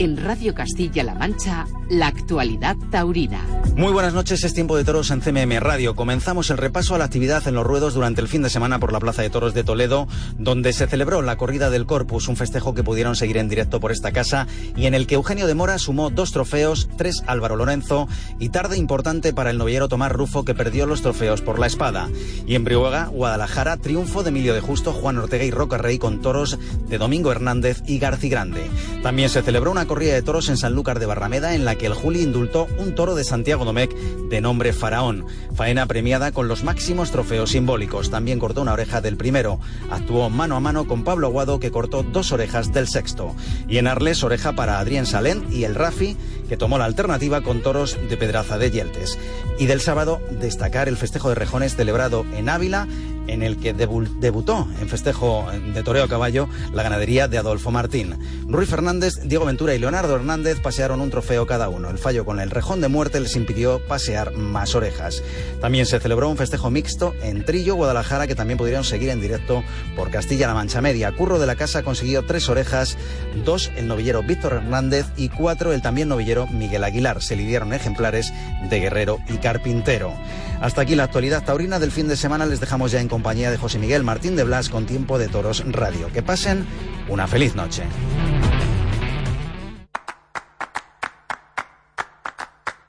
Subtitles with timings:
[0.00, 3.44] En Radio Castilla-La Mancha, la actualidad taurina.
[3.76, 5.94] Muy buenas noches, es tiempo de toros en CMM Radio.
[5.94, 8.94] Comenzamos el repaso a la actividad en los ruedos durante el fin de semana por
[8.94, 12.72] la Plaza de Toros de Toledo, donde se celebró la corrida del Corpus, un festejo
[12.72, 15.78] que pudieron seguir en directo por esta casa y en el que Eugenio de Mora
[15.78, 20.54] sumó dos trofeos, tres Álvaro Lorenzo y tarde importante para el novillero Tomás Rufo que
[20.54, 22.08] perdió los trofeos por la espada.
[22.46, 26.22] Y en Brihuega, Guadalajara, triunfo de Emilio de Justo, Juan Ortega y Roca Rey con
[26.22, 28.62] toros de Domingo Hernández y Garci Grande.
[29.02, 31.94] También se celebró una corrida de toros en Sanlúcar de Barrameda en la que el
[31.94, 35.26] Juli indultó un toro de Santiago Domecq de nombre Faraón.
[35.56, 38.08] Faena premiada con los máximos trofeos simbólicos.
[38.08, 39.58] También cortó una oreja del primero.
[39.90, 43.34] Actuó mano a mano con Pablo Aguado que cortó dos orejas del sexto.
[43.66, 46.16] Y en Arles oreja para Adrián Salén y el Rafi
[46.48, 49.18] que tomó la alternativa con toros de Pedraza de Yeltes.
[49.58, 52.86] Y del sábado destacar el festejo de rejones celebrado en Ávila
[53.32, 58.16] en el que debutó en festejo de toreo a caballo la ganadería de Adolfo Martín.
[58.48, 61.90] Rui Fernández, Diego Ventura y Leonardo Hernández pasearon un trofeo cada uno.
[61.90, 65.22] El fallo con el rejón de muerte les impidió pasear más orejas.
[65.60, 69.62] También se celebró un festejo mixto en Trillo, Guadalajara, que también pudieron seguir en directo
[69.96, 71.12] por Castilla-La Mancha Media.
[71.12, 72.96] Curro de la Casa consiguió tres orejas,
[73.44, 77.22] dos el novillero Víctor Hernández y cuatro el también novillero Miguel Aguilar.
[77.22, 78.32] Se lidiaron ejemplares
[78.68, 80.12] de Guerrero y Carpintero.
[80.60, 82.44] Hasta aquí la actualidad taurina del fin de semana.
[82.44, 86.10] Les dejamos ya de José Miguel Martín de Blas con Tiempo de Toros Radio.
[86.12, 86.66] Que pasen
[87.08, 87.82] una feliz noche.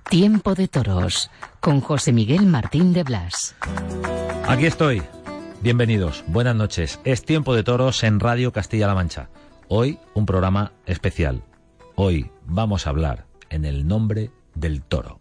[0.09, 3.56] Tiempo de Toros con José Miguel Martín de Blas.
[4.47, 5.03] Aquí estoy.
[5.62, 6.24] Bienvenidos.
[6.28, 7.00] Buenas noches.
[7.03, 9.30] Es Tiempo de Toros en Radio Castilla-La Mancha.
[9.68, 11.44] Hoy un programa especial.
[11.96, 15.21] Hoy vamos a hablar en el nombre del toro.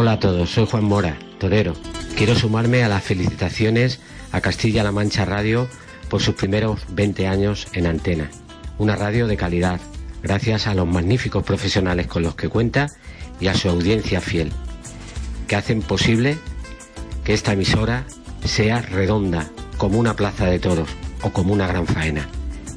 [0.00, 1.74] Hola a todos, soy Juan Mora, torero.
[2.16, 4.00] Quiero sumarme a las felicitaciones
[4.32, 5.68] a Castilla-La Mancha Radio
[6.08, 8.30] por sus primeros 20 años en antena.
[8.78, 9.78] Una radio de calidad,
[10.22, 12.86] gracias a los magníficos profesionales con los que cuenta
[13.40, 14.54] y a su audiencia fiel,
[15.46, 16.38] que hacen posible
[17.22, 18.06] que esta emisora
[18.42, 20.88] sea redonda, como una plaza de toros
[21.20, 22.26] o como una gran faena.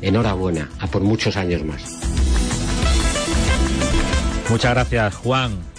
[0.01, 1.83] Enhorabuena, a por muchos años más.
[4.49, 5.72] Muchas gracias, Juan.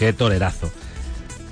[0.00, 0.72] Qué tolerazo.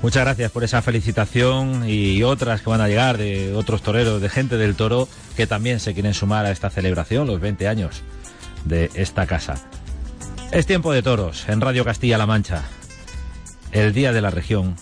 [0.00, 4.30] Muchas gracias por esa felicitación y otras que van a llegar de otros toreros, de
[4.30, 8.00] gente del toro que también se quieren sumar a esta celebración, los 20 años
[8.64, 9.56] de esta casa.
[10.50, 12.62] Es tiempo de toros en Radio Castilla-La Mancha.
[13.70, 14.76] El día de la región,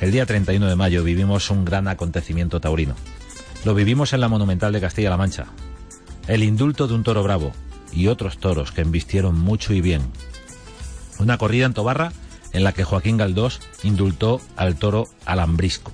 [0.00, 2.94] el día 31 de mayo, vivimos un gran acontecimiento taurino.
[3.64, 5.46] Lo vivimos en la Monumental de Castilla-La Mancha.
[6.28, 7.50] El indulto de un toro bravo
[7.92, 10.02] y otros toros que embistieron mucho y bien.
[11.18, 12.12] Una corrida en Tobarra
[12.52, 15.92] en la que Joaquín Galdós indultó al toro alambrisco.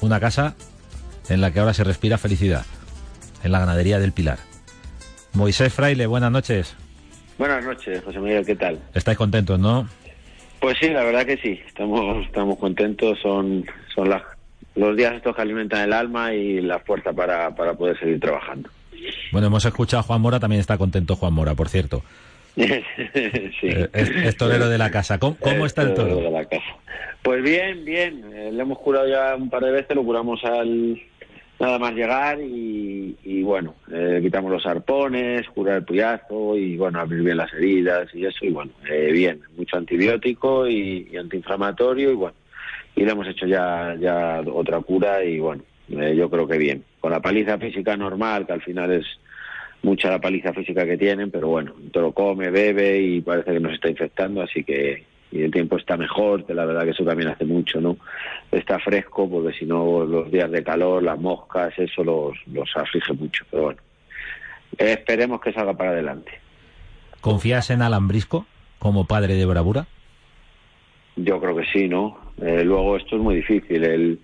[0.00, 0.54] Una casa
[1.28, 2.64] en la que ahora se respira felicidad,
[3.44, 4.38] en la ganadería del Pilar.
[5.34, 6.76] Moisés Fraile, buenas noches.
[7.38, 8.80] Buenas noches, José Miguel, ¿qué tal?
[8.94, 9.88] ¿Estáis contentos, no?
[10.60, 13.64] Pues sí, la verdad que sí, estamos, estamos contentos, son,
[13.94, 14.10] son
[14.74, 18.68] los días estos que alimentan el alma y la fuerza para, para poder seguir trabajando.
[19.32, 22.02] Bueno, hemos escuchado a Juan Mora, también está contento Juan Mora, por cierto.
[22.56, 23.68] sí.
[23.68, 25.18] Eh, es, torero de la casa.
[25.18, 25.36] ¿Cómo,
[25.66, 26.16] está el toro?
[26.16, 26.76] De la casa.
[27.22, 28.24] Pues bien, bien.
[28.34, 31.00] Eh, le hemos curado ya un par de veces, lo curamos al
[31.58, 37.22] nada más llegar y, bueno, eh, quitamos los arpones, curar el puyazo y bueno, abrir
[37.22, 42.36] bien las heridas y eso y bueno, bien, mucho antibiótico y, antiinflamatorio y bueno,
[42.96, 46.82] y le hemos hecho ya, ya otra cura y bueno, yo creo que bien.
[46.98, 49.06] Con la paliza física normal, que al final es
[49.82, 53.72] mucha la paliza física que tienen, pero bueno, todo come, bebe y parece que nos
[53.72, 57.28] está infectando, así que y el tiempo está mejor, que la verdad que eso también
[57.28, 57.96] hace mucho, ¿no?
[58.50, 63.12] Está fresco, porque si no los días de calor, las moscas, eso los, los aflige
[63.12, 63.80] mucho, pero bueno,
[64.76, 66.32] esperemos que salga para adelante.
[67.20, 68.46] ¿Confías en Alambrisco
[68.78, 69.86] como padre de bravura?
[71.16, 72.18] Yo creo que sí, ¿no?
[72.40, 74.18] Eh, luego esto es muy difícil, el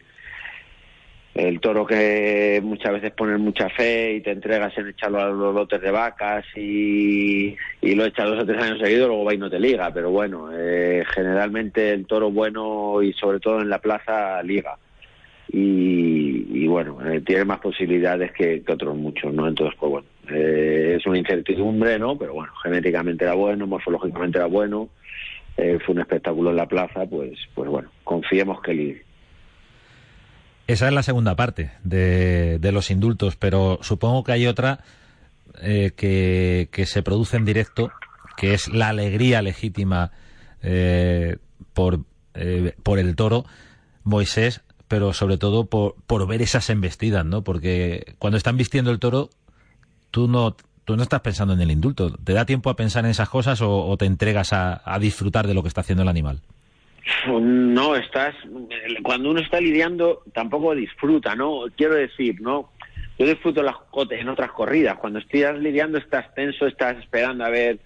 [1.36, 5.54] el toro que muchas veces pones mucha fe y te entregas en echarlo a los
[5.54, 9.38] lotes de vacas y, y lo echas dos o tres años seguidos, luego va y
[9.38, 9.92] no te liga.
[9.92, 14.78] Pero bueno, eh, generalmente el toro bueno y sobre todo en la plaza liga.
[15.48, 19.46] Y, bueno, eh, tiene más posibilidades que, otros muchos, ¿no?
[19.46, 22.18] Entonces, pues bueno, eh, es una incertidumbre, ¿no?
[22.18, 24.88] Pero bueno, genéticamente era bueno, morfológicamente era bueno,
[25.54, 29.05] fue un espectáculo en la plaza, pues, pues bueno, confiemos que ligue.
[30.66, 34.80] Esa es la segunda parte de, los indultos, pero supongo que hay otra
[35.62, 37.92] eh, que, se produce en directo,
[38.36, 40.10] que es la alegría legítima
[40.62, 41.36] eh,
[41.72, 42.00] por,
[42.34, 43.44] eh, por el toro,
[44.02, 47.42] Moisés, pero sobre todo por, por ver esas embestidas, ¿no?
[47.42, 49.30] Porque cuando están vistiendo el toro,
[50.10, 52.10] tú no, tú no estás pensando en el indulto.
[52.10, 55.62] ¿Te da tiempo a pensar en esas cosas o, te entregas a disfrutar de lo
[55.62, 56.40] que está haciendo el animal?
[57.28, 58.34] No, estás.
[59.02, 61.64] Cuando uno está lidiando, tampoco disfruta, ¿no?
[61.76, 62.72] Quiero decir, ¿no?
[63.18, 63.76] Yo disfruto las,
[64.10, 64.98] en otras corridas.
[64.98, 67.78] Cuando estás lidiando, estás tenso, estás esperando a ver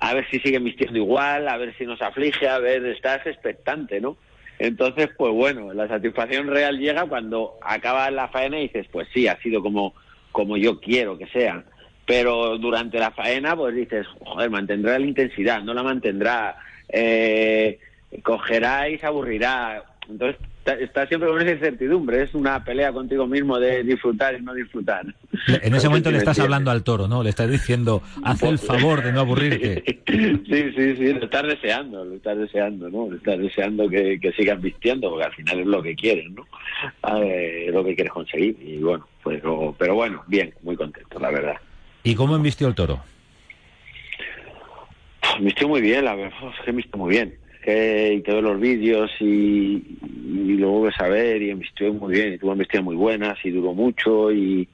[0.00, 4.00] a ver si siguen vistiendo igual, a ver si nos aflige, a ver, estás expectante,
[4.00, 4.16] ¿no?
[4.58, 9.28] Entonces, pues bueno, la satisfacción real llega cuando acaba la faena y dices, pues sí,
[9.28, 9.94] ha sido como,
[10.32, 11.64] como yo quiero que sea.
[12.06, 16.56] Pero durante la faena, pues dices, joder, mantendrá la intensidad, no la mantendrá.
[16.88, 17.78] Eh,
[18.22, 19.84] cogerá y se aburrirá.
[20.08, 20.36] Entonces
[20.78, 25.06] está, siempre con esa incertidumbre, es una pelea contigo mismo de disfrutar y no disfrutar.
[25.46, 27.22] En ese momento le estás hablando al toro, ¿no?
[27.22, 29.84] Le estás diciendo, haz el favor de no aburrirte.
[30.10, 33.08] Sí, sí, sí, lo estás deseando, lo estás deseando, ¿no?
[33.08, 36.46] Lo estás deseando que, que sigan vistiendo, porque al final es lo que quieren, ¿no?
[37.22, 38.56] es lo que quieres conseguir.
[38.60, 39.40] Y bueno, pues,
[39.78, 41.56] pero bueno, bien, muy contento, la verdad.
[42.02, 43.00] ¿Y cómo embistió el toro?
[45.40, 47.38] Vistió muy bien, la verdad, es que muy bien
[48.14, 52.38] y te los vídeos y, y, lo vuelves a ver y embistió muy bien, y
[52.38, 54.68] tuvo embestidas muy buenas y duró mucho y,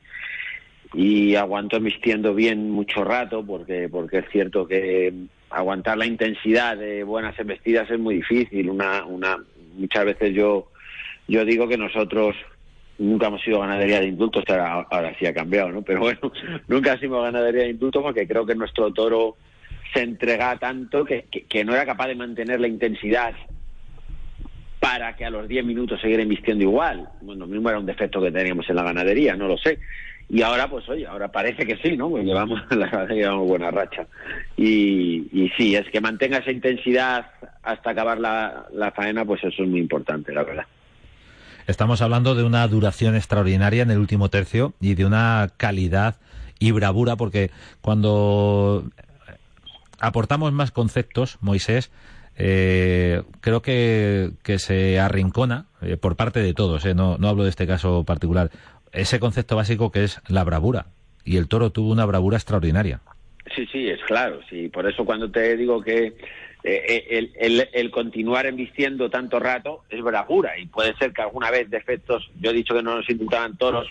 [0.94, 5.12] y aguantó embistiendo bien mucho rato porque, porque es cierto que
[5.50, 8.70] aguantar la intensidad de buenas embestidas es muy difícil.
[8.70, 9.38] Una, una,
[9.76, 10.70] muchas veces yo,
[11.28, 12.36] yo digo que nosotros
[12.98, 15.82] nunca hemos sido ganadería de indultos, ahora, ahora sí ha cambiado, ¿no?
[15.82, 16.32] Pero bueno,
[16.68, 19.36] nunca hemos sido ganadería de indultos porque creo que nuestro toro
[19.92, 23.34] se entregaba tanto que, que, no era capaz de mantener la intensidad
[24.80, 27.08] para que a los 10 minutos siguiera invistiendo igual.
[27.22, 29.78] Bueno, mismo era un defecto que teníamos en la ganadería, no lo sé.
[30.28, 32.10] Y ahora, pues oye, ahora parece que sí, ¿no?
[32.10, 34.06] Pues llevamos, la llevamos buena racha.
[34.56, 37.26] Y, y sí, es que mantenga esa intensidad
[37.62, 40.66] hasta acabar la, la faena, pues eso es muy importante, la verdad.
[41.66, 46.16] Estamos hablando de una duración extraordinaria en el último tercio y de una calidad
[46.58, 47.50] y bravura, porque
[47.80, 48.84] cuando
[50.00, 51.90] aportamos más conceptos, Moisés,
[52.38, 57.44] eh, creo que, que, se arrincona eh, por parte de todos, eh, no, no hablo
[57.44, 58.50] de este caso particular,
[58.92, 60.86] ese concepto básico que es la bravura.
[61.24, 63.00] Y el toro tuvo una bravura extraordinaria.
[63.54, 64.40] Sí, sí, es claro.
[64.48, 66.16] Sí, por eso cuando te digo que
[66.62, 70.58] el, el, el, continuar embistiendo tanto rato es bravura.
[70.58, 73.88] Y puede ser que alguna vez defectos, yo he dicho que no nos indultaban toros,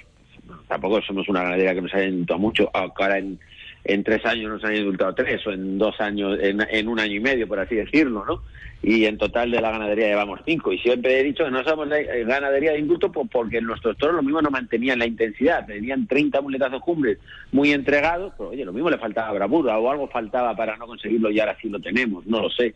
[0.68, 3.40] tampoco somos una ganadería que nos haya indultado mucho, ahora en
[3.86, 7.20] en tres años nos han indultado tres o en dos años, en, un año y
[7.20, 8.42] medio, por así decirlo, ¿no?
[8.82, 10.74] Y en total de la ganadería llevamos cinco.
[10.74, 11.88] Y siempre he dicho que no somos
[12.26, 16.82] ganadería de indulto porque nuestros toros lo mismo no mantenían la intensidad, tenían 30 muletazos
[16.82, 17.20] cumbres
[17.52, 21.30] muy entregados, pero oye, lo mismo le faltaba bravura o algo faltaba para no conseguirlo
[21.30, 22.74] y ahora sí lo tenemos, no lo sé.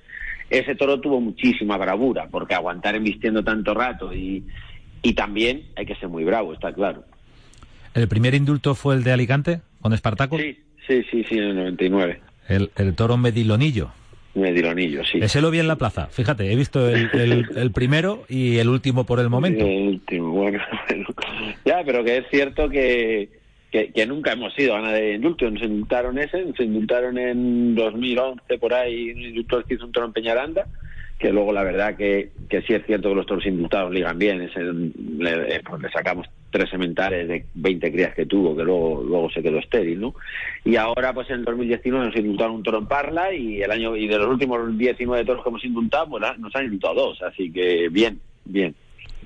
[0.50, 4.44] Ese toro tuvo muchísima bravura porque aguantar embistiendo tanto rato y,
[5.02, 7.04] y también hay que ser muy bravo, está claro.
[7.94, 10.38] ¿El primer indulto fue el de Alicante con Espartaco?
[10.38, 10.58] Sí,
[10.90, 12.20] Sí, sí, sí, en el 99.
[12.48, 13.92] El, el toro Medilonillo.
[14.34, 15.20] Medilonillo, sí.
[15.22, 16.08] Ese lo vi en la plaza.
[16.08, 19.64] Fíjate, he visto el, el, primero y el último por el momento.
[19.64, 20.60] El último, bueno,
[21.66, 23.30] Ya, pero que es cierto que,
[23.72, 25.52] que, nunca hemos sido ganadería de indulto.
[25.52, 30.08] Nos indultaron ese, nos indultaron en 2011 por ahí, un indulto que hizo un toro
[30.08, 30.66] en Peñaranda
[31.20, 34.42] que luego la verdad que, que sí es cierto que los toros indultados ligan bien,
[34.42, 39.30] ese, le, pues le sacamos tres sementales de 20 crías que tuvo, que luego luego
[39.30, 40.16] se quedó estéril, ¿no?
[40.64, 44.08] Y ahora, pues en 2019 nos indultaron un toro en Parla y el año y
[44.08, 47.90] de los últimos 19 toros que hemos indultado, pues nos han indultado dos, así que
[47.90, 48.74] bien, bien.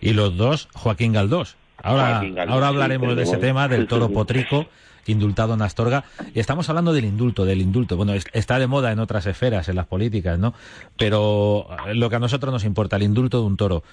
[0.02, 1.56] Y los dos, Joaquín Galdós.
[1.78, 4.66] Ahora, ahora hablaremos de ese tema, del toro potrico
[5.08, 6.06] indultado en Astorga.
[6.34, 7.98] Y estamos hablando del indulto, del indulto.
[7.98, 10.54] Bueno, está de moda en otras esferas, en las políticas, ¿no?
[10.98, 13.84] Pero eh, lo que a nosotros nos importa, el indulto de un toro.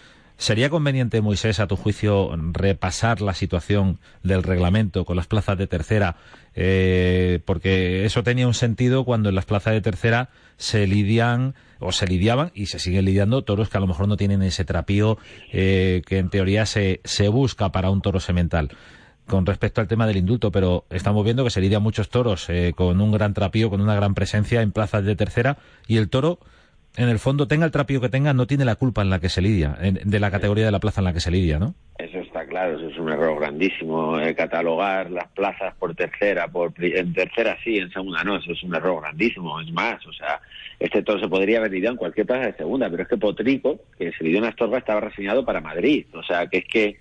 [0.40, 5.66] ¿Sería conveniente, Moisés, a tu juicio, repasar la situación del reglamento con las plazas de
[5.66, 6.16] tercera?
[6.54, 11.92] Eh, porque eso tenía un sentido cuando en las plazas de tercera se lidian o
[11.92, 15.18] se lidiaban y se siguen lidiando toros que a lo mejor no tienen ese trapío
[15.52, 18.70] eh, que en teoría se, se busca para un toro semental
[19.30, 22.72] con respecto al tema del indulto, pero estamos viendo que se lidian muchos toros eh,
[22.74, 25.56] con un gran trapío, con una gran presencia en plazas de tercera
[25.86, 26.40] y el toro
[26.96, 29.28] en el fondo, tenga el trapío que tenga, no tiene la culpa en la que
[29.28, 31.74] se lidia, de la categoría de la plaza en la que se lidia, ¿no?
[31.98, 34.18] Eso está claro, eso es un error grandísimo.
[34.18, 38.62] Eh, catalogar las plazas por tercera, por en tercera sí, en segunda no, eso es
[38.64, 39.60] un error grandísimo.
[39.60, 40.40] Es más, o sea,
[40.80, 43.78] este todo se podría haber lidiado en cualquier plaza de segunda, pero es que Potrico,
[43.96, 46.06] que se lidió en Astorga, estaba reseñado para Madrid.
[46.14, 46.96] O sea, que es que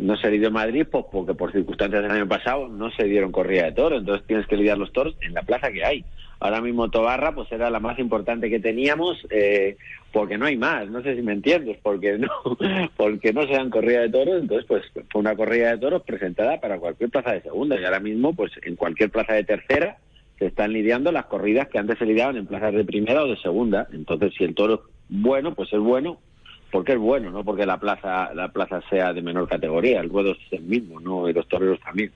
[0.00, 3.64] no se en Madrid pues, porque por circunstancias del año pasado no se dieron corrida
[3.64, 6.04] de toros, entonces tienes que lidiar los toros en la plaza que hay.
[6.40, 9.76] Ahora mismo Tobarra pues era la más importante que teníamos eh,
[10.10, 12.28] porque no hay más, no sé si me entiendes, porque no
[12.96, 16.58] porque no se dan corrida de toros, entonces pues fue una corrida de toros presentada
[16.60, 17.78] para cualquier plaza de segunda.
[17.78, 19.98] Y ahora mismo pues en cualquier plaza de tercera
[20.38, 23.36] se están lidiando las corridas que antes se lidiaban en plazas de primera o de
[23.36, 24.80] segunda, entonces si el toro es
[25.10, 26.18] bueno, pues es bueno
[26.70, 30.32] porque es bueno, no porque la plaza la plaza sea de menor categoría, el ruedo
[30.32, 32.12] es el mismo, no y los toreros también.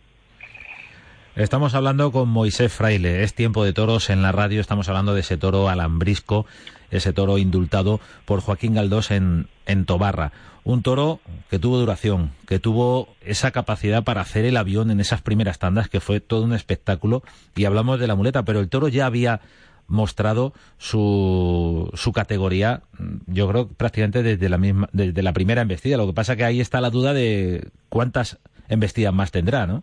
[1.37, 3.25] Estamos hablando con Moisés Fraile.
[3.25, 4.61] Es tiempo de toros en la radio.
[4.61, 6.47] Estamos hablando de ese toro alambrisco,
[6.93, 10.31] ese toro indultado por Joaquín Galdós en, en Tobarra.
[10.63, 11.19] Un toro
[11.51, 15.89] que tuvo duración, que tuvo esa capacidad para hacer el avión en esas primeras tandas,
[15.89, 17.25] que fue todo un espectáculo.
[17.57, 19.41] Y hablamos de la muleta, pero el toro ya había
[19.87, 22.83] mostrado su, su categoría,
[23.27, 25.97] yo creo prácticamente desde la misma, desde la primera embestida.
[25.97, 28.39] Lo que pasa que ahí está la duda de cuántas
[28.69, 29.83] embestidas más tendrá, ¿no?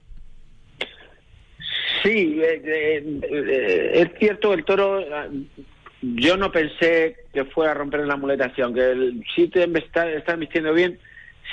[2.03, 5.05] Sí, eh, eh, eh, es cierto, el toro,
[6.01, 10.36] yo no pensé que fuera a romper en la muletación, aunque el, te está, está
[10.36, 10.98] vistiendo bien,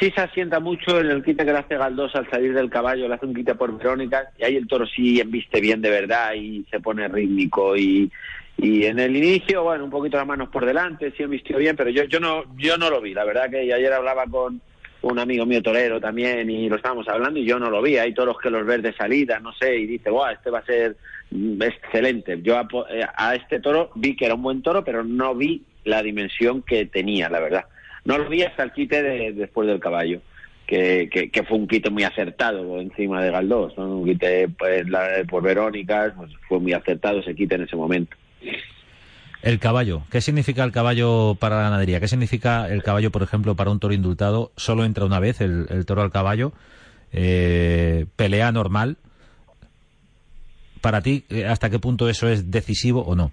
[0.01, 3.09] sí se asienta mucho en el quite que le hace Galdós al salir del caballo,
[3.09, 6.33] le hace un quite por Verónica, y ahí el toro sí embiste bien de verdad
[6.35, 8.11] y se pone rítmico y,
[8.59, 11.91] y en el inicio, bueno, un poquito las manos por delante, sí embistió bien, pero
[11.91, 14.61] yo, yo no, yo no lo vi, la verdad que ayer hablaba con
[15.01, 17.99] un amigo mío torero también y lo estábamos hablando y yo no lo vi.
[17.99, 20.65] Hay toros que los ves de salida, no sé, y dice, Buah, este va a
[20.65, 20.97] ser
[21.31, 22.41] mm, excelente.
[22.43, 22.61] Yo
[22.91, 26.63] eh, a, este toro vi que era un buen toro, pero no vi la dimensión
[26.63, 27.65] que tenía, la verdad.
[28.05, 30.21] No lo vi hasta el quite de, después del caballo.
[30.67, 34.85] Que, que, fue un quite muy acertado encima de Galdós, un quite pues,
[35.27, 38.15] por Verónica, pues, fue muy acertado ese quite en ese momento.
[39.43, 40.03] El caballo.
[40.11, 42.01] ¿Qué significa el caballo para la ganadería?
[42.01, 44.53] ¿Qué significa el caballo, por ejemplo, para un toro indultado?
[44.57, 46.53] Solo entra una vez el, toro al caballo.
[47.13, 48.97] Eh, pelea normal.
[50.81, 53.33] Para ti, eh, ¿hasta qué punto eso es decisivo o no?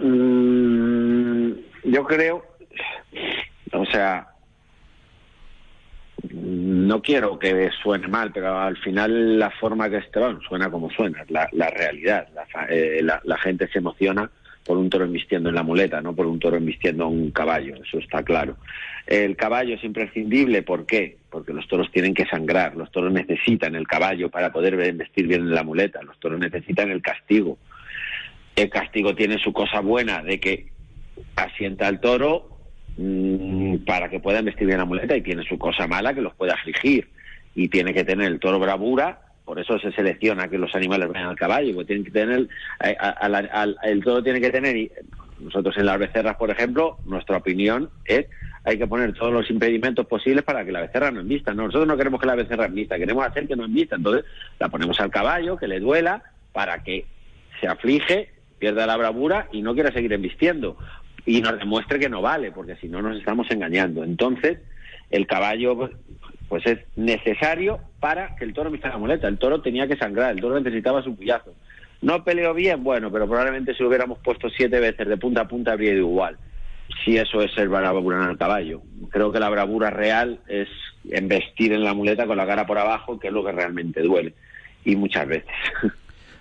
[0.00, 1.52] Mm,
[1.84, 2.44] yo creo,
[3.72, 4.28] o sea,
[6.88, 10.18] no quiero que suene mal, pero al final la forma que este
[10.48, 12.26] suena como suena, la, la realidad.
[12.70, 14.30] Eh, la, la, gente se emociona
[14.64, 17.98] por un toro embistiendo en la muleta, no por un toro embistiendo un caballo, eso
[17.98, 18.56] está claro.
[19.06, 21.18] El caballo es imprescindible, ¿por qué?
[21.30, 25.42] Porque los toros tienen que sangrar, los toros necesitan el caballo para poder investir bien
[25.42, 27.58] en la muleta, los toros necesitan el castigo.
[28.56, 30.68] El castigo tiene su cosa buena de que
[31.36, 32.57] asienta al toro,
[33.00, 36.34] Mm, para que puedan vestir bien la muleta y tiene su cosa mala que los
[36.34, 37.08] puede afligir.
[37.54, 41.28] Y tiene que tener el toro bravura por eso se selecciona que los animales vayan
[41.30, 42.48] al caballo porque tienen que tener
[42.84, 42.96] eh,
[43.84, 44.92] el toro tiene que tener y
[45.40, 48.26] nosotros en las becerras por ejemplo nuestra opinión es
[48.64, 51.54] hay que poner todos los impedimentos posibles para que la becerra no envista.
[51.54, 53.96] Nosotros no queremos que la becerra envista queremos hacer que no envista.
[53.96, 54.26] Entonces
[54.58, 57.06] la ponemos al caballo que le duela para que
[57.58, 58.28] se aflige
[58.58, 60.76] pierda la bravura y no quiera seguir embistiendo
[61.26, 64.04] y nos demuestre que no vale, porque si no nos estamos engañando.
[64.04, 64.58] Entonces,
[65.10, 65.90] el caballo
[66.48, 69.28] pues es necesario para que el toro vista la muleta.
[69.28, 71.54] El toro tenía que sangrar, el toro necesitaba su puyazo.
[72.00, 75.48] No peleó bien, bueno, pero probablemente si lo hubiéramos puesto siete veces de punta a
[75.48, 76.38] punta habría ido igual.
[77.04, 78.80] Si eso es ser bravura en el caballo.
[79.10, 80.68] Creo que la bravura real es
[81.10, 84.32] embestir en la muleta con la cara por abajo, que es lo que realmente duele.
[84.84, 85.50] Y muchas veces.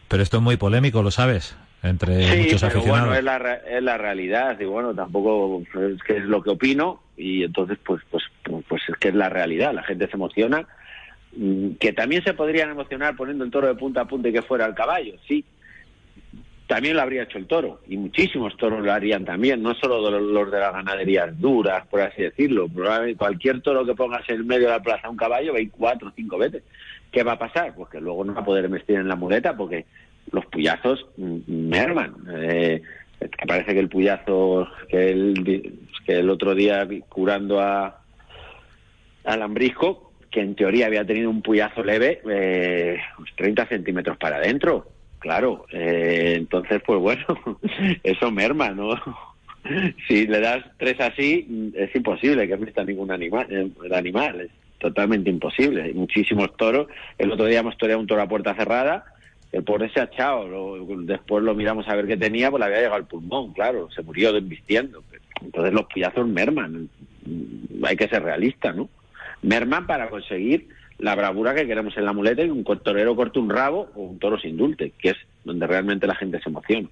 [0.07, 1.57] Pero esto es muy polémico, ¿lo sabes?
[1.87, 6.17] Entre sí, muchos pero Bueno, es la, es la realidad y bueno, tampoco es que
[6.17, 8.23] es lo que opino y entonces pues pues
[8.67, 10.67] pues es que es la realidad, la gente se emociona
[11.35, 14.41] mm, que también se podrían emocionar poniendo el toro de punta a punta y que
[14.41, 15.43] fuera el caballo, sí.
[16.67, 20.51] también lo habría hecho el toro, y muchísimos toros lo harían también, no solo los
[20.51, 22.67] de las ganaderías duras, por así decirlo.
[22.67, 26.13] Probablemente cualquier toro que pongas en medio de la plaza un caballo, ve cuatro o
[26.15, 26.63] cinco veces.
[27.11, 27.73] ¿Qué va a pasar?
[27.73, 29.85] Pues que luego no va a poder vestir en la muleta porque
[30.31, 32.15] los puyazos merman.
[32.29, 32.81] Eh,
[33.47, 38.01] parece que el puyazo que el, que el otro día curando a,
[39.23, 42.99] al Lambrisco, que en teoría había tenido un puyazo leve, eh,
[43.35, 44.87] 30 pues centímetros para adentro
[45.19, 47.25] Claro, eh, entonces, pues bueno,
[48.03, 48.95] eso merma, ¿no?
[50.07, 54.51] si le das tres así, es imposible que vista ningún animal, eh, el animal, es
[54.77, 55.83] totalmente imposible.
[55.83, 56.87] Hay muchísimos toros.
[57.17, 59.05] El otro día hemos toreado un toro a puerta cerrada,
[59.57, 60.47] el pobre se ha echado,
[60.99, 64.03] después lo miramos a ver qué tenía, pues le había llegado al pulmón, claro, se
[64.03, 65.03] murió desvistiendo.
[65.41, 66.89] Entonces los pillazos merman,
[67.83, 68.87] hay que ser realista, ¿no?
[69.41, 70.67] Merman para conseguir
[70.99, 74.19] la bravura que queremos en la muleta y un torero corte un rabo o un
[74.19, 76.87] toro sin dulte, que es donde realmente la gente se emociona.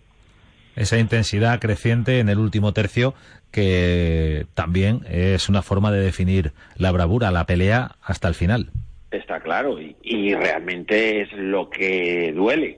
[0.75, 3.13] Esa intensidad creciente en el último tercio
[3.51, 8.72] que también es una forma de definir la bravura, la pelea hasta el final.
[9.12, 12.77] Está claro, y, realmente es lo que duele.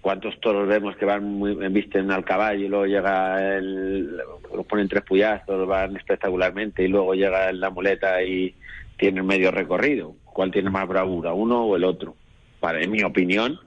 [0.00, 4.16] ¿Cuántos toros vemos que van muy, visten al caballo y luego llega el,
[4.54, 8.54] los ponen tres puyazos, van espectacularmente y luego llega la muleta y
[8.96, 10.14] tiene medio recorrido?
[10.32, 12.16] cuál tiene más bravura, uno o el otro.
[12.60, 13.58] Para en mi opinión,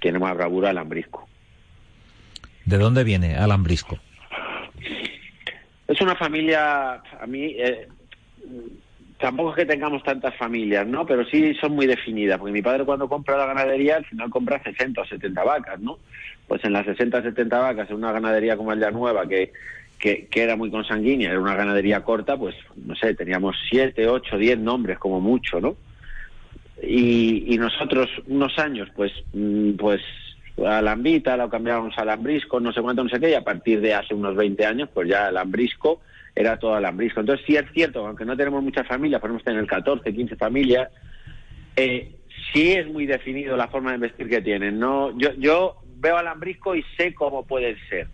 [0.00, 1.28] tiene más bravura el Ambrisco.
[2.64, 3.98] ¿De dónde viene Alambrisco?
[5.86, 7.88] Es una familia, a mí, eh,
[9.18, 11.06] tampoco es que tengamos tantas familias, ¿no?
[11.06, 14.62] Pero sí son muy definidas, porque mi padre cuando compra la ganadería, al final compra
[14.62, 15.98] 60 o 70 vacas, ¿no?
[16.46, 19.52] Pues en las 60 o 70 vacas, en una ganadería como el Nueva, que
[19.98, 24.58] que, era muy consanguínea, era una ganadería corta, pues no sé, teníamos siete, ocho, diez
[24.58, 25.76] nombres como mucho, ¿no?
[26.82, 30.00] Y, y nosotros unos años, pues, mm, pues
[30.64, 33.80] a Lambita lo cambiábamos a Lambrisco, no sé cuánto, no sé qué, y a partir
[33.80, 36.00] de hace unos 20 años, pues ya Lambrisco
[36.38, 37.20] era todo Lambrisco.
[37.20, 40.88] Entonces sí es cierto, aunque no tenemos muchas familias, podemos tener 14, 15 familias,
[41.76, 42.12] eh,
[42.52, 44.78] sí es muy definido la forma de vestir que tienen.
[44.78, 48.08] No, yo, yo veo a Lambrisco y sé cómo pueden ser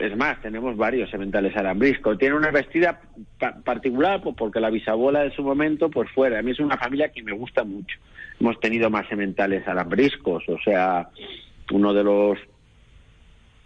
[0.00, 2.16] es más, tenemos varios sementales alambrisco.
[2.16, 3.00] Tiene una vestida
[3.64, 6.38] particular pues, porque la bisabuela de su momento, pues fuera.
[6.38, 7.98] A mí es una familia que me gusta mucho.
[8.40, 11.08] Hemos tenido más sementales alambriscos, o sea,
[11.72, 12.38] uno de los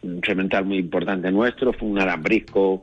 [0.02, 2.82] un semental muy importante nuestro fue un alambrisco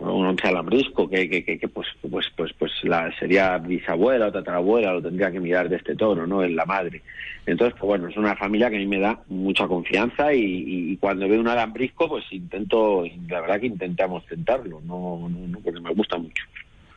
[0.00, 5.02] un alambrisco que, que, que, pues pues pues pues la sería bisabuela o tatarabuela lo
[5.02, 7.02] tendría que mirar de este toro no en la madre.
[7.46, 11.28] Entonces pues bueno es una familia que a mí me da mucha confianza y, cuando
[11.28, 16.18] veo un alambrisco pues intento la verdad que intentamos tentarlo no, no, porque me gusta
[16.18, 16.44] mucho.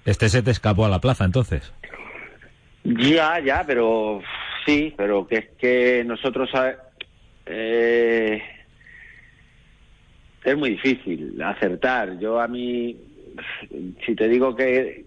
[0.05, 1.73] Este se te escapó a la plaza entonces.
[2.83, 4.21] Ya ya pero
[4.65, 6.49] sí pero que es que nosotros
[7.45, 8.41] eh,
[10.45, 12.17] es muy difícil acertar.
[12.19, 12.95] Yo a mí,
[14.05, 15.03] si te digo que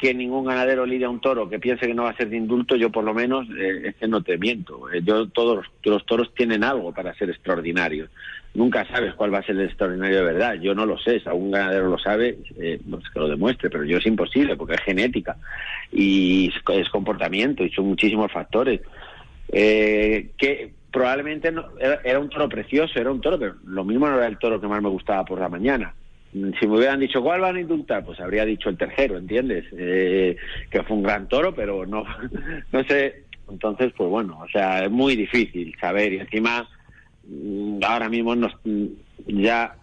[0.00, 2.76] que ningún ganadero lidia un toro que piense que no va a ser de indulto,
[2.76, 4.92] yo por lo menos eh, es que no te miento.
[4.92, 8.10] Eh, yo todos los, toros tienen algo para ser extraordinarios.
[8.54, 10.54] Nunca sabes cuál va a ser el extraordinario de verdad.
[10.54, 11.20] Yo no lo sé.
[11.20, 12.80] Si algún ganadero lo sabe, eh,
[13.12, 13.70] que lo demuestre.
[13.70, 15.36] Pero yo es imposible porque es genética
[15.92, 18.80] y es, comportamiento y son muchísimos factores.
[19.52, 24.16] Eh, que probablemente no, era, un toro precioso, era un toro, pero lo mismo no
[24.16, 25.94] era el toro que más me gustaba por la mañana.
[26.32, 29.64] Si me hubieran dicho cuál van a indultar, pues habría dicho el tercero, ¿entiendes?
[29.72, 30.36] Eh,
[30.70, 32.04] que fue un gran toro, pero no,
[32.72, 33.24] no sé.
[33.48, 36.68] Entonces, pues bueno, o sea, es muy difícil saber y encima
[37.26, 38.52] mm, ahora mismo nos,
[39.26, 39.76] ya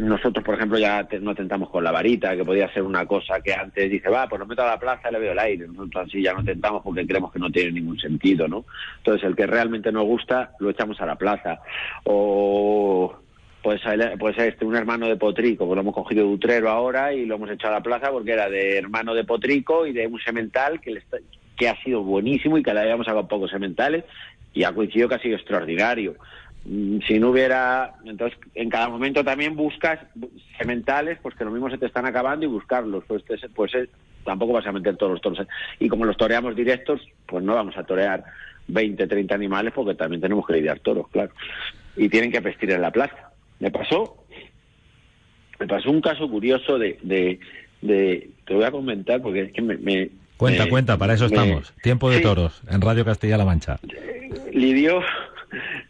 [0.00, 3.52] nosotros, por ejemplo, ya no tentamos con la varita, que podía ser una cosa que
[3.52, 5.66] antes dice, va, pues lo meto a la plaza y le veo el aire.
[5.68, 8.64] Nosotros así ya no tentamos porque creemos que no tiene ningún sentido, ¿no?
[8.98, 11.60] Entonces, el que realmente nos gusta, lo echamos a la plaza.
[12.04, 13.14] O
[13.62, 13.82] pues,
[14.18, 17.34] pues este, un hermano de Potrico, pues lo hemos cogido de Utrero ahora y lo
[17.34, 20.80] hemos echado a la plaza porque era de hermano de Potrico y de un semental
[20.80, 20.98] que,
[21.56, 24.04] que ha sido buenísimo y que le habíamos sacado pocos sementales
[24.54, 26.16] y ha coincidido que ha sido extraordinario.
[26.64, 29.98] Mm, si no hubiera, entonces en cada momento también buscas
[30.58, 33.22] sementales, pues que lo mismo se te están acabando y buscarlos, pues,
[33.54, 33.88] pues eh,
[34.24, 35.46] tampoco vas a meter todos los toros.
[35.78, 38.24] Y como los toreamos directos, pues no vamos a torear
[38.68, 41.30] 20, 30 animales porque también tenemos que lidiar toros, claro.
[41.96, 43.30] Y tienen que vestir en la plaza.
[43.58, 44.24] Me pasó,
[45.58, 47.40] me pasó un caso curioso de, de,
[47.80, 50.10] de te voy a comentar porque es que me...
[50.36, 51.72] cuenta, cuenta, para eso estamos.
[51.82, 53.78] Tiempo de toros en Radio Castilla-La Mancha.
[54.52, 55.02] Lidio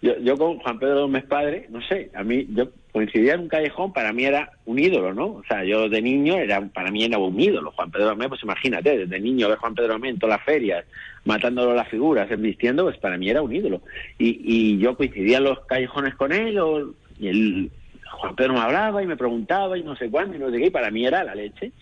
[0.03, 3.49] yo, yo con Juan Pedro Gómez Padre, no sé, a mí, yo coincidía en un
[3.49, 5.27] callejón, para mí era un ídolo, ¿no?
[5.27, 7.71] O sea, yo de niño era para mí era un ídolo.
[7.73, 10.85] Juan Pedro Amé, pues imagínate, desde niño ver Juan Pedro Amé en todas las ferias,
[11.25, 13.83] matándolo las figuras, vistiendo, pues para mí era un ídolo.
[14.19, 16.59] Y, y yo coincidía en los callejones con él,
[17.19, 17.71] y el
[18.11, 20.67] Juan Pedro me hablaba y me preguntaba y no sé cuándo y no sé qué,
[20.67, 21.73] y para mí era la leche.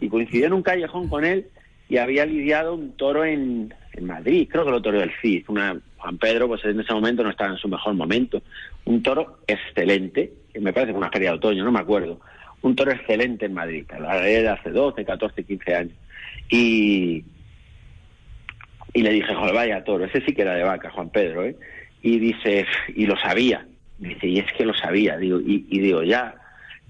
[0.00, 1.46] Y coincidí en un callejón con él
[1.90, 5.44] y había lidiado un toro en, Madrid, creo que lo toro del CID.
[5.48, 8.40] Una, Juan Pedro, pues en ese momento no estaba en su mejor momento.
[8.84, 12.20] Un toro excelente, que me parece que una feria de otoño, no me acuerdo.
[12.62, 15.92] Un toro excelente en Madrid, de hace 12, 14, 15 años.
[16.48, 17.24] Y,
[18.94, 21.56] y le dije, joder, vaya toro, ese sí que era de vaca, Juan Pedro, ¿eh?
[22.00, 23.66] Y dice, y lo sabía.
[23.98, 26.36] Dice, y es que lo sabía, digo, y, y digo, ya.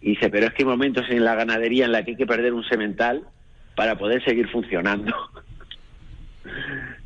[0.02, 2.26] Y dice, pero es que hay momentos en la ganadería en la que hay que
[2.26, 3.24] perder un semental
[3.74, 5.14] para poder seguir funcionando.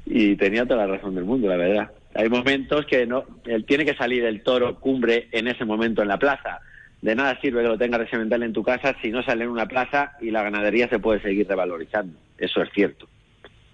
[0.07, 1.91] y tenía toda la razón del mundo, la verdad.
[2.15, 6.09] Hay momentos que no, él tiene que salir el toro cumbre en ese momento en
[6.09, 6.61] la plaza.
[7.03, 9.51] De nada sirve que lo tengas de semental en tu casa si no sale en
[9.51, 12.19] una plaza y la ganadería se puede seguir revalorizando.
[12.39, 13.09] Eso es cierto.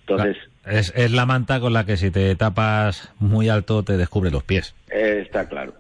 [0.00, 0.37] Entonces.
[0.66, 4.42] Es, es la manta con la que si te tapas muy alto te descubre los
[4.42, 4.74] pies.
[4.90, 5.74] Eh, está claro.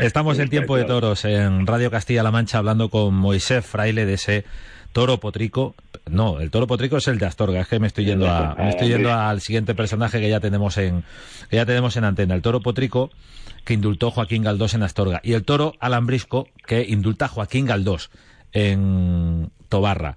[0.00, 4.44] Estamos en Tiempo de Toros en Radio Castilla-La Mancha hablando con Moisés Fraile de ese
[4.92, 5.74] toro potrico.
[6.06, 7.60] No, el toro potrico es el de Astorga.
[7.60, 10.78] Es que me estoy yendo a, me estoy yendo al siguiente personaje que ya tenemos
[10.78, 11.04] en,
[11.50, 12.34] que ya tenemos en antena.
[12.34, 13.10] El toro potrico
[13.64, 18.10] que indultó Joaquín Galdós en Astorga y el toro alambrisco que indulta Joaquín Galdós
[18.52, 20.16] en Tobarra.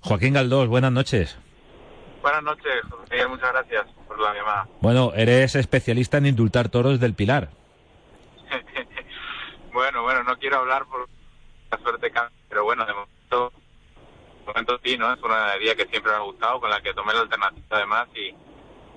[0.00, 1.38] Joaquín Galdós, buenas noches.
[2.22, 2.74] Buenas noches,
[3.10, 4.68] Miguel, muchas gracias por la llamada.
[4.80, 7.50] Bueno, eres especialista en indultar toros del Pilar.
[9.72, 11.08] bueno, bueno, no quiero hablar por
[11.70, 12.10] la suerte,
[12.48, 13.52] pero bueno, de momento,
[14.48, 15.12] momento sí, ¿no?
[15.12, 18.08] Es una ganadería que siempre me ha gustado, con la que tomé la alternativa además
[18.14, 18.34] y,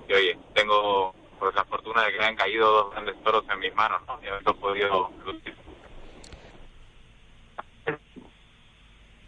[0.09, 3.73] y oye, tengo por la fortuna de que han caído dos grandes toros en mis
[3.73, 4.19] manos, ¿no?
[4.23, 5.55] Y he podido lucir.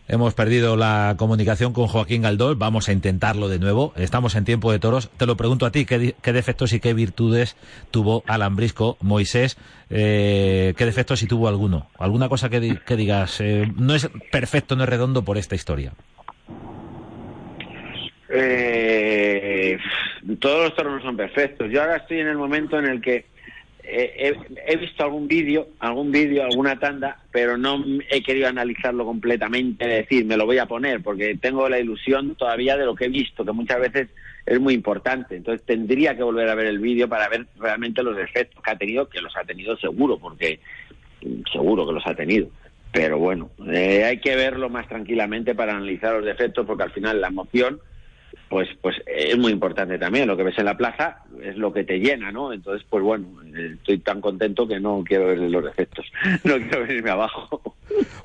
[0.06, 3.94] Hemos perdido la comunicación con Joaquín Galdós, vamos a intentarlo de nuevo.
[3.96, 5.10] Estamos en tiempo de toros.
[5.18, 7.56] Te lo pregunto a ti, ¿qué, qué defectos y qué virtudes
[7.90, 9.58] tuvo Alambrisco Moisés?
[9.90, 11.88] Eh, ¿Qué defectos si tuvo alguno?
[11.98, 15.94] ¿Alguna cosa que, que digas, eh, no es perfecto, no es redondo por esta historia?
[18.36, 19.78] Eh,
[20.40, 21.70] todos los toros son perfectos.
[21.70, 23.26] Yo ahora estoy en el momento en el que
[23.84, 24.34] he,
[24.66, 30.26] he, visto algún vídeo, algún vídeo, alguna tanda, pero no he querido analizarlo completamente, decir,
[30.26, 33.46] me lo voy a poner, porque tengo la ilusión todavía de lo que he visto,
[33.46, 34.10] que muchas veces
[34.46, 35.36] es muy importante.
[35.36, 38.78] Entonces tendría que volver a ver el vídeo para ver realmente los defectos que ha
[38.78, 40.60] tenido, que los ha tenido seguro, porque
[41.52, 42.48] seguro que los ha tenido.
[42.92, 47.22] Pero bueno, eh, hay que verlo más tranquilamente para analizar los defectos, porque al final
[47.22, 47.80] la emoción
[48.54, 50.28] pues pues es muy importante también.
[50.28, 52.54] Lo que ves en la plaza es lo que te llena, ¿no?
[52.54, 56.06] Entonces, pues bueno, estoy tan contento que no quiero ver los defectos,
[56.44, 57.74] no quiero venirme abajo.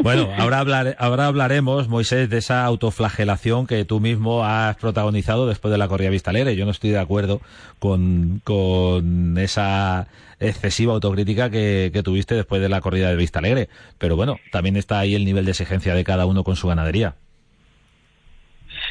[0.02, 5.72] Bueno, ahora, hablar, ahora hablaremos, Moisés, de esa autoflagelación que tú mismo has protagonizado después
[5.72, 6.56] de la corrida Vista Alegre.
[6.56, 7.40] Yo no estoy de acuerdo
[7.78, 10.08] con, con esa
[10.40, 13.70] excesiva autocrítica que, que tuviste después de la corrida de Vista Alegre.
[13.96, 17.14] Pero bueno, también está ahí el nivel de exigencia de cada uno con su ganadería.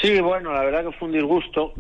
[0.02, 1.74] Sí, bueno, la verdad que fue un disgusto.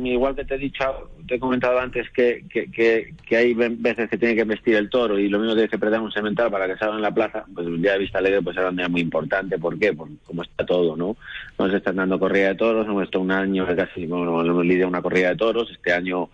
[0.00, 4.36] Igual que te he dicho, te he comentado antes que, que, hay veces que tiene
[4.36, 6.94] que vestir el toro y lo mismo tiene que perder un semental para que salga
[6.94, 7.44] en la plaza.
[7.52, 9.58] Pues el día de vista alegre pues era un día muy importante.
[9.58, 9.92] ¿Por qué?
[9.92, 11.16] Por cómo está todo, ¿no?
[11.58, 15.02] Nos están dando corrida de toros, hemos estado un año casi, bueno, hemos lidiado una
[15.02, 15.68] corrida de toros.
[15.72, 16.28] Este año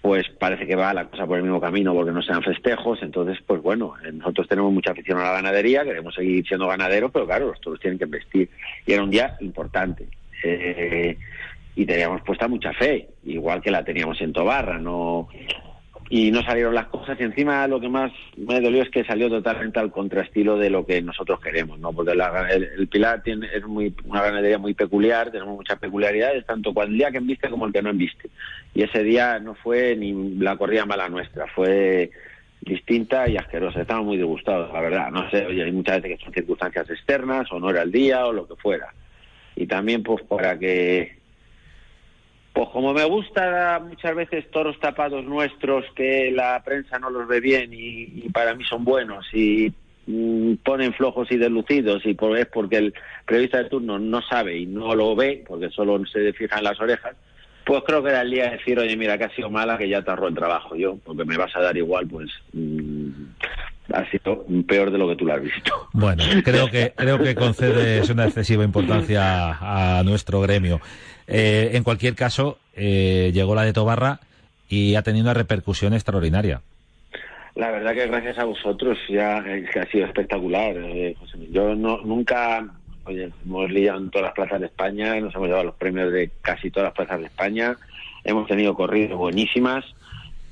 [0.00, 3.02] pues parece que va la cosa por el mismo camino porque no sean festejos.
[3.02, 7.26] Entonces, pues bueno, nosotros tenemos mucha afición a la ganadería, queremos seguir siendo ganaderos, pero
[7.26, 8.48] claro, los toros tienen que vestir.
[8.86, 10.08] Y era un día importante
[10.42, 11.16] eh,
[11.76, 15.28] y teníamos puesta mucha fe, igual que la teníamos en Tobarra, no
[16.12, 19.28] y no salieron las cosas y encima lo que más me dolió es que salió
[19.28, 21.92] totalmente al contraestilo de lo que nosotros queremos, ¿no?
[21.92, 26.74] Porque la, el, Pilar tiene es muy una ganadería muy peculiar, tenemos muchas peculiaridades, tanto
[26.74, 28.28] cuando el día que enviste como el que no enviste.
[28.74, 32.10] Y ese día no fue ni la corrida mala nuestra, fue
[32.60, 33.80] distinta y asquerosa.
[33.80, 35.12] Estamos muy disgustados, la verdad.
[35.12, 38.26] No sé, oye, hay muchas veces que son circunstancias externas o no era el día
[38.26, 38.92] o lo que fuera
[39.60, 41.18] y también pues para que
[42.54, 47.40] pues como me gusta muchas veces toros tapados nuestros que la prensa no los ve
[47.40, 49.70] bien y, para mí son buenos y
[50.06, 52.94] mm, ponen flojos y deslucidos y por, es porque el
[53.26, 56.80] periodista de turno no sabe y no lo ve porque solo se fija en las
[56.80, 57.14] orejas
[57.66, 59.90] pues creo que era el día de decir oye mira que ha sido mala que
[59.90, 63.26] ya te el trabajo yo porque me vas a dar igual pues mmm,
[63.92, 65.88] ha sido peor de lo que tú lo has visto.
[65.92, 70.80] Bueno, creo que creo que concedes una excesiva importancia a nuestro gremio.
[71.26, 74.20] Eh, en cualquier caso, eh, llegó la de Tobarra
[74.68, 76.60] y ha tenido una repercusión extraordinaria.
[77.54, 81.38] La verdad que gracias a vosotros ya es que ha sido espectacular, eh, José.
[81.50, 82.66] Yo no, nunca,
[83.04, 86.30] oye, hemos liado en todas las plazas de España, nos hemos llevado los premios de
[86.42, 87.76] casi todas las plazas de España,
[88.24, 89.84] hemos tenido corridas buenísimas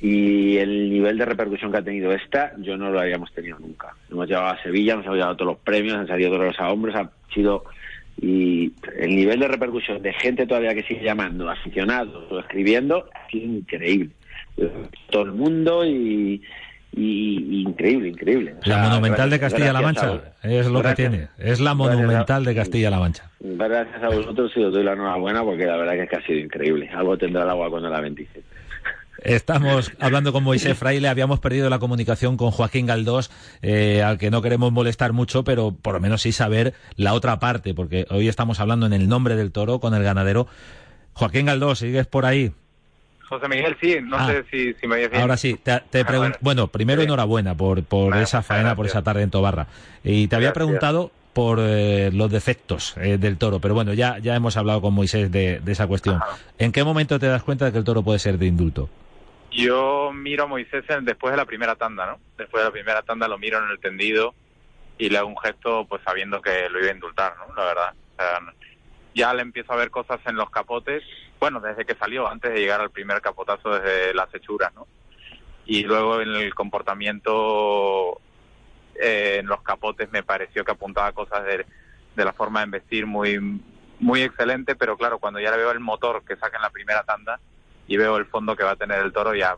[0.00, 3.94] y el nivel de repercusión que ha tenido esta, yo no lo habíamos tenido nunca.
[4.10, 6.94] Hemos llevado a Sevilla, nos hemos llevado todos los premios, han salido todos los hombres,
[6.94, 7.64] ha sido
[8.20, 13.30] y el nivel de repercusión de gente todavía que sigue llamando, aficionados o escribiendo, ha
[13.30, 14.10] sido increíble.
[15.10, 16.42] Todo el mundo y,
[16.92, 18.54] y, increíble, increíble.
[18.64, 21.28] la Monumental de Castilla-La Mancha es lo que tiene.
[21.38, 23.30] Es la Monumental de Castilla-La Mancha.
[23.38, 26.40] Gracias a vosotros y os doy la enhorabuena porque la verdad es que ha sido
[26.40, 26.90] increíble.
[26.92, 28.47] Algo tendrá el agua cuando la 27.
[29.28, 34.30] Estamos hablando con Moisés Fraile, habíamos perdido la comunicación con Joaquín Galdós, eh, al que
[34.30, 38.28] no queremos molestar mucho, pero por lo menos sí saber la otra parte, porque hoy
[38.28, 40.46] estamos hablando en el nombre del toro con el ganadero.
[41.12, 42.52] Joaquín Galdós, ¿sigues por ahí?
[43.28, 44.32] José Miguel, sí, no ah.
[44.32, 46.68] sé si, me oyes Ahora sí, te, ah, pregunto, bueno.
[46.68, 49.66] primero enhorabuena por, por esa faena, por esa tarde en Tobarra.
[50.02, 54.34] Y te había preguntado por eh, los defectos eh, del toro, pero bueno, ya, ya
[54.34, 56.20] hemos hablado con Moisés de, esa cuestión.
[56.58, 58.88] ¿En qué momento te das cuenta de que el toro puede ser de indulto?
[59.50, 62.20] Yo miro a Moisés después de la primera tanda, ¿no?
[62.36, 64.34] Después de la primera tanda lo miro en el tendido
[64.98, 67.54] y le hago un gesto pues sabiendo que lo iba a indultar, ¿no?
[67.54, 67.94] La verdad.
[68.12, 68.40] O sea,
[69.14, 71.02] ya le empiezo a ver cosas en los capotes,
[71.40, 74.86] bueno, desde que salió, antes de llegar al primer capotazo desde las hechuras, ¿no?
[75.64, 78.20] Y luego en el comportamiento
[78.94, 81.66] eh, en los capotes me pareció que apuntaba cosas de,
[82.14, 83.60] de la forma de investir muy
[84.00, 87.02] muy excelente, pero claro, cuando ya le veo el motor que saca en la primera
[87.02, 87.40] tanda
[87.88, 89.56] y veo el fondo que va a tener el toro, ya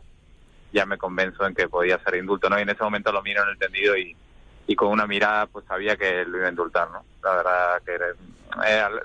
[0.73, 2.57] ya me convenzo en que podía ser indulto, ¿no?
[2.57, 4.15] Y en ese momento lo miro en el tendido y,
[4.67, 7.03] y con una mirada pues sabía que lo iba a indultar, ¿no?
[7.23, 7.97] La verdad que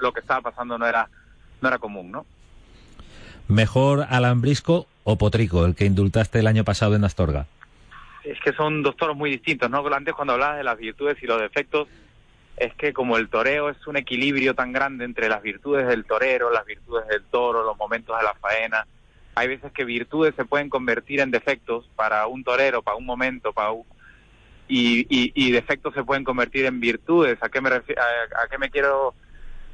[0.00, 1.08] lo que estaba pasando no era
[1.60, 2.26] no era común, ¿no?
[3.48, 7.46] Mejor alambrisco o potrico, el que indultaste el año pasado en Astorga.
[8.24, 9.86] Es que son dos toros muy distintos, ¿no?
[9.92, 11.88] Antes cuando hablabas de las virtudes y los defectos,
[12.56, 16.50] es que como el toreo es un equilibrio tan grande entre las virtudes del torero,
[16.50, 18.86] las virtudes del toro, los momentos de la faena,
[19.36, 23.52] hay veces que virtudes se pueden convertir en defectos para un torero, para un momento,
[23.52, 23.84] para un,
[24.66, 27.38] y, defectos se pueden convertir en virtudes.
[27.42, 29.14] ¿A qué me, refiero, a, qué me quiero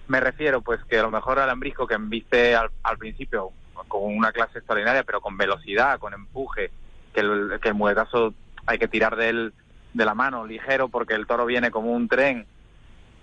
[0.09, 0.63] me refiero?
[0.63, 3.51] Pues que a lo mejor Alambrisco, que viste al, principio
[3.87, 6.73] con una clase extraordinaria, pero con velocidad, con empuje,
[7.15, 8.35] que el, que el muetazo
[8.67, 9.55] hay que tirar de él
[9.95, 12.47] de la mano, ligero, porque el toro viene como un tren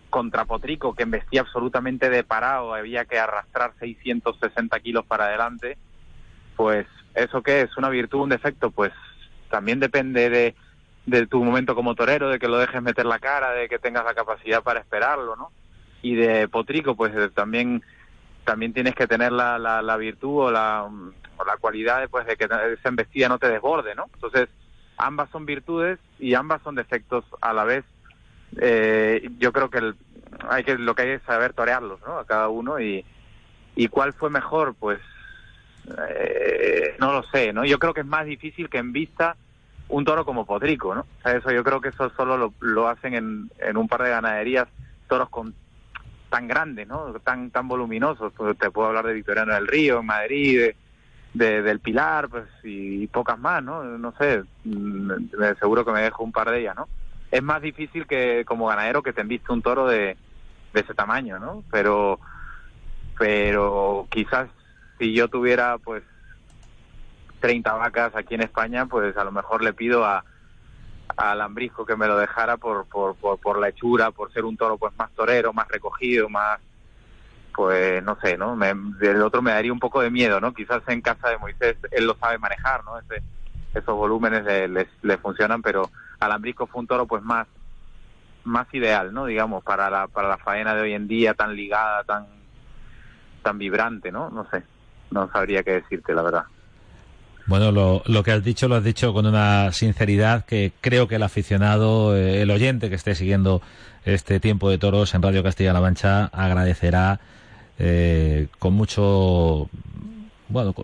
[0.10, 5.78] contra Potrico, que embestía absolutamente de parado, había que arrastrar 660 kilos para adelante,
[6.60, 7.78] pues ¿eso qué es?
[7.78, 8.70] ¿Una virtud, un defecto?
[8.70, 8.92] Pues
[9.50, 10.56] también depende de
[11.06, 14.04] de tu momento como torero, de que lo dejes meter la cara, de que tengas
[14.04, 15.52] la capacidad para esperarlo, ¿no?
[16.02, 17.82] Y de Potrico, pues eh, también
[18.44, 22.36] también tienes que tener la, la, virtud o la, o la cualidad de, pues, de
[22.36, 24.10] que esa embestida no te desborde, ¿no?
[24.14, 24.50] Entonces,
[24.98, 27.86] ambas son virtudes y ambas son defectos a la vez.
[28.60, 29.94] Eh, yo creo que,
[30.50, 32.20] hay que lo que hay es saber torearlos, ¿no?
[32.20, 33.06] A cada uno y,
[33.78, 35.00] y cuál fue mejor, pues
[36.10, 37.66] eh, no lo sé, ¿no?
[37.66, 39.36] Yo creo que es más difícil que en vista
[39.90, 41.06] un toro como Potrico, ¿no?
[41.26, 44.68] eso yo creo que eso solo lo, hacen en, en, un par de ganaderías
[45.08, 45.56] toros con
[46.30, 47.14] tan grandes, ¿no?
[47.24, 48.32] Tan tan voluminosos.
[48.38, 50.72] Pues te puedo hablar de Victoriano del Río, en Madrid,
[51.34, 53.84] de, del Pilar, pues y, pocas más, ¿no?
[53.84, 55.12] No sé, mm,
[55.60, 56.88] seguro que me dejo un par de ellas, ¿no?
[57.32, 60.18] Es más difícil que como ganadero que te enviste un toro de,
[60.74, 61.64] de ese tamaño, ¿no?
[61.72, 62.20] Pero
[63.18, 64.48] pero quizás
[65.00, 66.04] si yo tuviera pues
[67.40, 70.24] 30 vacas aquí en España, pues a lo mejor le pido a,
[71.16, 74.78] a Lambrisco que me lo dejara por, por, por, la hechura, por ser un toro
[74.78, 76.60] pues más torero, más recogido, más
[77.56, 78.56] pues no sé, ¿no?
[78.56, 80.54] Me, el otro me daría un poco de miedo, ¿no?
[80.54, 83.00] Quizás en casa de Moisés él lo sabe manejar, ¿no?
[83.00, 83.24] Ese,
[83.74, 87.48] esos volúmenes le, le, funcionan, pero Alambrisco fue un toro pues más
[88.46, 89.26] más ideal, ¿no?
[89.26, 92.28] Digamos, para la, para la faena de hoy en día tan ligada, tan
[93.44, 94.30] tan vibrante, ¿no?
[94.30, 94.64] No sé,
[95.12, 96.44] no sabría qué decirte, la verdad.
[97.46, 101.16] Bueno, lo, lo, que has dicho lo has dicho con una sinceridad que creo que
[101.16, 103.62] el aficionado, eh, el oyente que esté siguiendo
[104.06, 107.20] este tiempo de toros en Radio Castilla-La Mancha agradecerá
[107.80, 109.70] eh, con mucho,
[110.48, 110.76] bueno,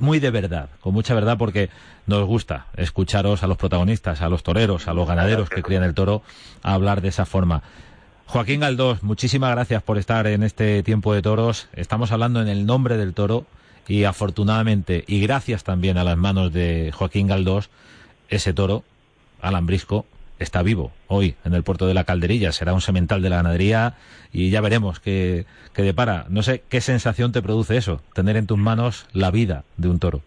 [0.00, 1.70] muy de verdad, con mucha verdad porque
[2.06, 5.94] nos gusta escucharos a los protagonistas, a los toreros, a los ganaderos que crían el
[5.94, 6.22] toro
[6.62, 7.62] a hablar de esa forma.
[8.30, 11.68] Joaquín Galdós, muchísimas gracias por estar en este tiempo de toros.
[11.72, 13.44] Estamos hablando en el nombre del toro
[13.88, 17.70] y afortunadamente, y gracias también a las manos de Joaquín Galdós,
[18.28, 18.84] ese toro,
[19.40, 20.06] alambrisco,
[20.38, 22.52] está vivo hoy en el puerto de la Calderilla.
[22.52, 23.96] Será un semental de la ganadería
[24.32, 26.26] y ya veremos qué, qué depara.
[26.28, 29.98] No sé qué sensación te produce eso, tener en tus manos la vida de un
[29.98, 30.22] toro.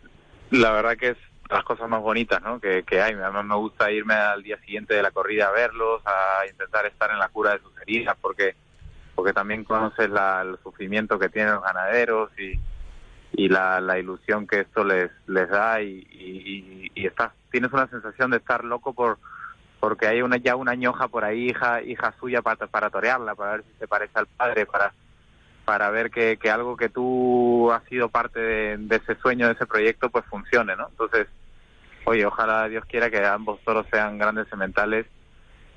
[0.52, 1.18] La verdad que es
[1.54, 2.60] las cosas más bonitas ¿no?
[2.60, 3.16] que, que hay.
[3.16, 7.20] Me gusta irme al día siguiente de la corrida a verlos, a intentar estar en
[7.20, 8.56] la cura de sus heridas, porque
[9.16, 12.60] porque también conoces la, el sufrimiento que tienen los ganaderos y,
[13.48, 18.63] la, la ilusión que esto les les da y estás, tienes una sensación de estar
[18.63, 19.18] loco por
[19.80, 23.52] porque hay una ya una ñoja por ahí hija hija suya para, para torearla para
[23.52, 24.94] ver si se parece al padre para
[25.66, 29.54] para ver que, que algo que tú has sido parte de, de, ese sueño de
[29.54, 31.28] ese proyecto pues funcione no entonces
[32.06, 35.06] oye ojalá Dios quiera que ambos toros sean grandes sementales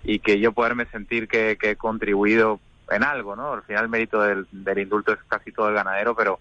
[0.04, 2.60] y que yo poderme sentir que, que he contribuido
[2.90, 6.14] en algo no al final el mérito del, del indulto es casi todo el ganadero
[6.14, 6.38] pero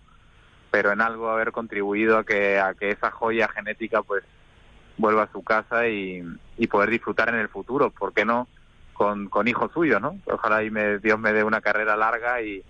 [0.72, 4.24] pero en algo haber contribuido a que a que esa joya genética pues
[4.98, 6.24] vuelva a su casa y,
[6.58, 8.48] y poder disfrutar en el futuro, ¿por qué no?
[8.94, 10.18] Con, hijos suyos, ¿no?
[10.26, 12.64] Ojalá y me, Dios me dé una carrera larga y,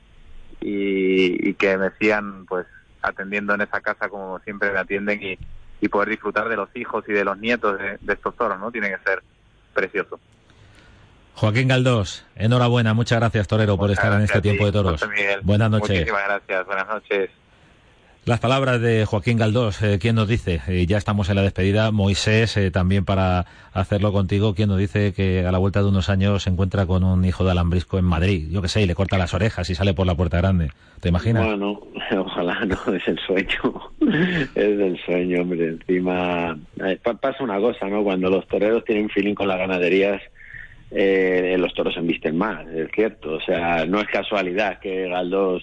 [0.60, 2.66] y, y, que me sigan pues
[3.04, 5.38] atendiendo en esa casa como siempre me atienden y,
[5.86, 8.72] y poder disfrutar de los hijos y de los nietos de, de estos toros, ¿no?
[8.72, 9.22] Tiene que ser
[9.74, 10.20] precioso.
[11.36, 15.06] Joaquín Galdós, enhorabuena, muchas gracias Torero por estar en este tiempo de toros.
[15.44, 15.90] Buenas noches.
[15.90, 17.30] Muchísimas gracias, buenas noches.
[18.26, 20.60] Las palabras de Joaquín Galdós, eh, ¿quién nos dice?
[20.68, 21.92] Eh, ya estamos en la despedida.
[21.92, 26.10] Moisés, eh, también para hacerlo contigo, ¿quién nos dice que a la vuelta de unos
[26.10, 28.48] años se encuentra con un hijo de alambrisco en Madrid?
[28.50, 30.72] Yo qué sé, y le corta las orejas y sale por la puerta grande.
[31.02, 31.46] ¿Te imaginas?
[31.46, 31.80] Bueno,
[32.18, 33.92] ojalá no, es el sueño.
[34.56, 35.68] es el sueño, hombre.
[35.68, 38.04] Encima, eh, pa- pasa una cosa, ¿no?
[38.04, 40.20] Cuando los toreros tienen feeling con las ganaderías,
[40.90, 43.34] los toros se embisten más, es cierto.
[43.36, 45.62] O sea, no es casualidad que Galdós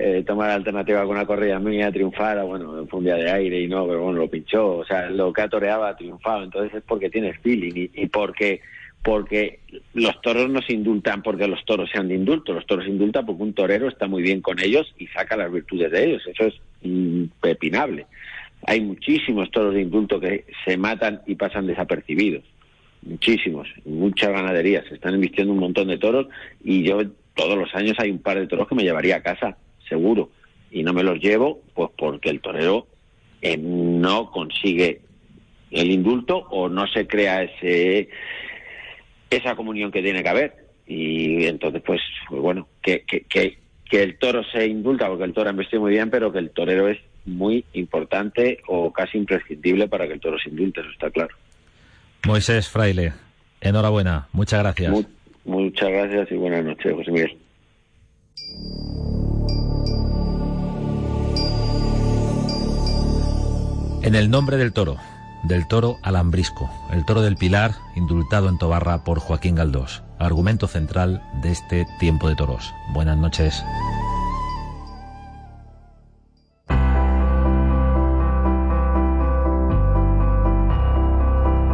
[0.00, 3.60] eh, toma la alternativa con una corrida mía, triunfara, bueno, fue un día de aire
[3.60, 4.76] y no, pero bueno, lo pinchó.
[4.76, 5.48] O sea, lo que ha
[5.96, 6.44] triunfado.
[6.44, 8.60] Entonces es porque tiene feeling y, y porque
[9.02, 9.60] porque
[9.94, 13.24] los toros no se indultan porque los toros sean de indulto, los toros se indultan
[13.24, 16.44] porque un torero está muy bien con ellos y saca las virtudes de ellos, eso
[16.44, 18.06] es impepinable.
[18.66, 22.44] Hay muchísimos toros de indulto que se matan y pasan desapercibidos,
[23.02, 26.26] muchísimos, muchas ganaderías, se están invirtiendo un montón de toros
[26.62, 27.00] y yo
[27.34, 29.56] todos los años hay un par de toros que me llevaría a casa,
[29.88, 30.30] seguro,
[30.70, 32.86] y no me los llevo pues porque el torero
[33.42, 35.00] eh, no consigue
[35.70, 38.08] el indulto o no se crea ese
[39.30, 40.68] esa comunión que tiene que haber.
[40.86, 43.58] Y entonces, pues, pues bueno, que, que, que,
[43.90, 46.50] que el toro se indulta, porque el toro ha vestido muy bien, pero que el
[46.50, 51.10] torero es muy importante o casi imprescindible para que el toro se indulte, eso está
[51.10, 51.36] claro.
[52.26, 53.12] Moisés Fraile,
[53.60, 54.90] enhorabuena, muchas gracias.
[54.90, 55.04] Mu-
[55.44, 57.36] muchas gracias y buenas noches, José Miguel.
[64.02, 64.96] En el nombre del toro,
[65.42, 71.22] del toro alambrisco, el toro del Pilar, indultado en Tobarra por Joaquín Galdós, argumento central
[71.42, 72.72] de este tiempo de toros.
[72.94, 73.62] Buenas noches.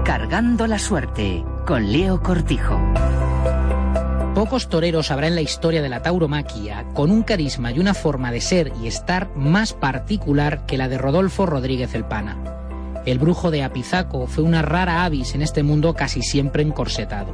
[0.05, 2.81] Cargando la suerte con Leo Cortijo.
[4.35, 8.33] Pocos toreros habrá en la historia de la tauromaquia con un carisma y una forma
[8.33, 12.37] de ser y estar más particular que la de Rodolfo Rodríguez el Pana.
[13.07, 17.33] El brujo de Apizaco fue una rara avis en este mundo casi siempre encorsetado.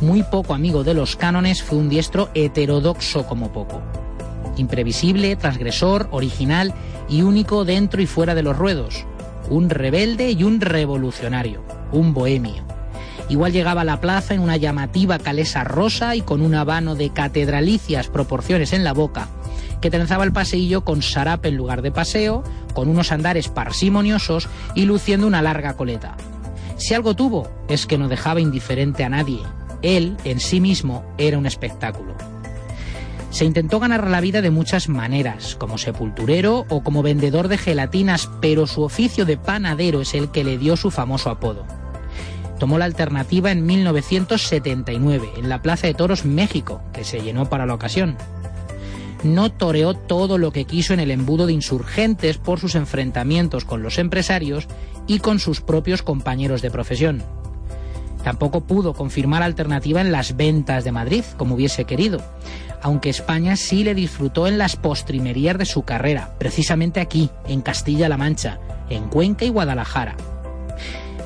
[0.00, 3.82] Muy poco amigo de los cánones, fue un diestro heterodoxo como poco.
[4.56, 6.72] Imprevisible, transgresor, original
[7.10, 9.04] y único dentro y fuera de los ruedos.
[9.50, 12.77] Un rebelde y un revolucionario, un bohemio.
[13.28, 17.10] Igual llegaba a la plaza en una llamativa calesa rosa y con un habano de
[17.10, 19.28] catedralicias proporciones en la boca,
[19.80, 22.42] que trenzaba el paseillo con sarape en lugar de paseo,
[22.74, 26.16] con unos andares parsimoniosos y luciendo una larga coleta.
[26.76, 29.40] Si algo tuvo, es que no dejaba indiferente a nadie.
[29.82, 32.14] Él, en sí mismo, era un espectáculo.
[33.30, 38.30] Se intentó ganar la vida de muchas maneras, como sepulturero o como vendedor de gelatinas,
[38.40, 41.66] pero su oficio de panadero es el que le dio su famoso apodo.
[42.58, 47.66] Tomó la alternativa en 1979, en la Plaza de Toros México, que se llenó para
[47.66, 48.16] la ocasión.
[49.22, 53.82] No toreó todo lo que quiso en el embudo de insurgentes por sus enfrentamientos con
[53.82, 54.66] los empresarios
[55.06, 57.22] y con sus propios compañeros de profesión.
[58.22, 62.20] Tampoco pudo confirmar alternativa en las ventas de Madrid, como hubiese querido,
[62.82, 68.16] aunque España sí le disfrutó en las postrimerías de su carrera, precisamente aquí, en Castilla-La
[68.16, 68.58] Mancha,
[68.90, 70.16] en Cuenca y Guadalajara.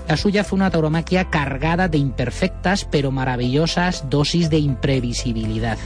[0.09, 5.79] La suya fue una tauromaquia cargada de imperfectas pero maravillosas dosis de imprevisibilidad.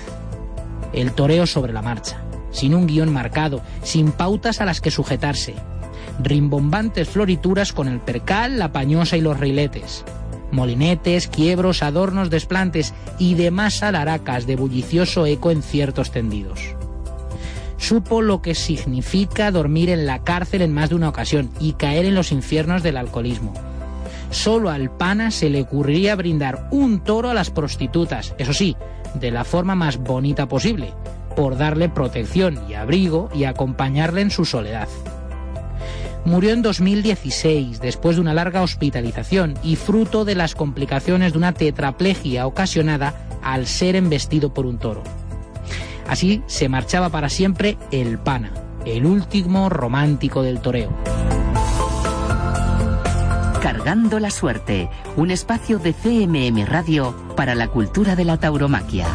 [0.92, 5.55] El toreo sobre la marcha, sin un guion marcado, sin pautas a las que sujetarse.
[6.22, 10.05] Rimbombantes florituras con el percal, la pañosa y los riletes.
[10.50, 16.74] Molinetes, quiebros, adornos, desplantes y demás alaracas de bullicioso eco en ciertos tendidos.
[17.76, 22.07] supo lo que significa dormir en la cárcel en más de una ocasión y caer
[22.07, 23.53] en los infiernos del alcoholismo.
[24.37, 28.76] Solo al pana se le ocurriría brindar un toro a las prostitutas, eso sí,
[29.14, 30.93] de la forma más bonita posible,
[31.34, 34.89] por darle protección y abrigo y acompañarle en su soledad.
[36.26, 41.53] Murió en 2016 después de una larga hospitalización y fruto de las complicaciones de una
[41.53, 45.03] tetraplegia ocasionada al ser embestido por un toro.
[46.07, 48.53] Así se marchaba para siempre el pana,
[48.84, 50.91] el último romántico del toreo.
[53.66, 59.08] Cargando la suerte, un espacio de CMM Radio para la cultura de la tauromaquia.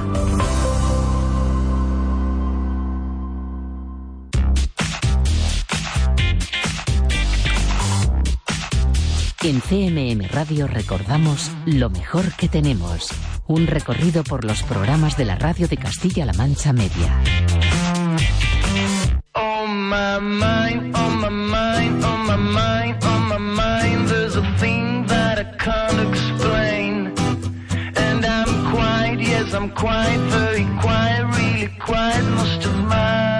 [9.41, 13.07] En CMM Radio recordamos lo mejor que tenemos.
[13.47, 17.70] Un recorrido por los programas de la radio de Castilla-La Mancha Media.
[19.71, 25.05] On my mind, on my mind, on my mind, on my mind, there's a thing
[25.07, 26.93] that I can't explain.
[27.95, 33.39] And I'm quiet, yes, I'm quiet, very quiet, really quiet, most of my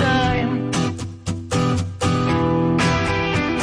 [0.00, 0.70] time.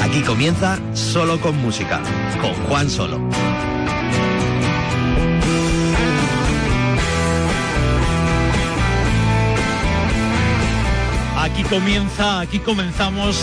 [0.04, 2.00] Aquí comienza Solo con Música,
[2.42, 3.18] con Juan Solo.
[11.54, 13.40] Aquí comienza, aquí comenzamos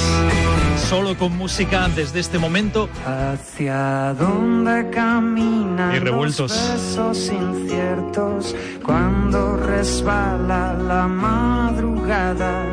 [0.88, 2.88] solo con música desde este momento.
[3.06, 6.50] Hacia dónde caminan Y revueltos.
[6.96, 12.64] los inciertos cuando resbala la madrugada.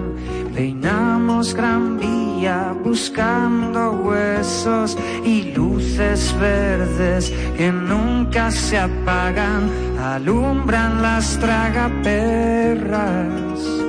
[0.55, 9.69] Peinamos Gran Vía buscando huesos y luces verdes que nunca se apagan,
[9.99, 13.86] alumbran las tragaperras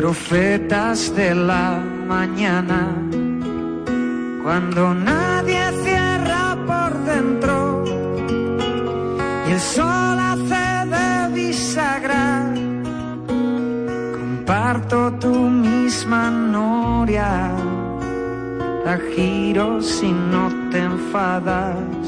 [0.00, 1.78] profetas de la
[2.08, 2.88] mañana,
[4.42, 7.84] cuando nadie cierra por dentro
[9.46, 12.50] y el sol hace de bisagra,
[14.16, 15.34] comparto tu
[15.68, 17.50] misma noria,
[18.86, 22.06] la giro si no te enfadas,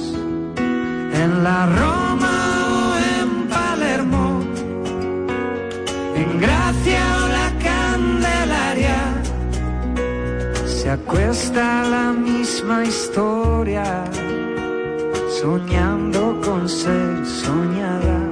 [1.22, 2.36] en la Roma
[2.78, 2.84] o
[3.20, 4.40] en Palermo
[6.16, 7.11] en Gracia
[10.83, 14.05] se acuesta la misma historia,
[15.41, 18.32] soñando con ser soñada.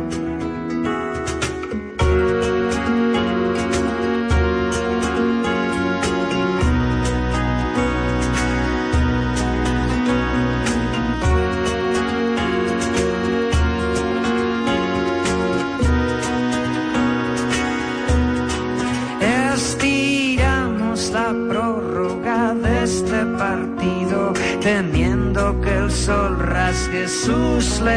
[27.81, 27.89] Sus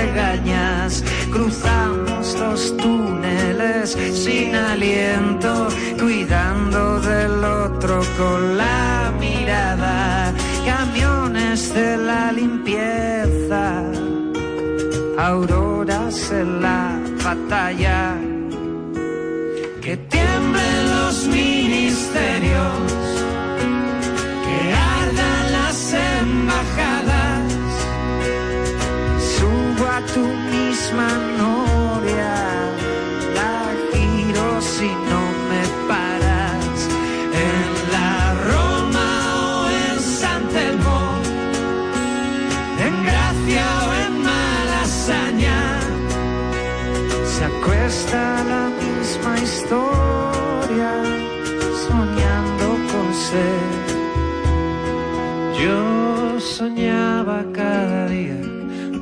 [56.44, 58.38] soñaba cada día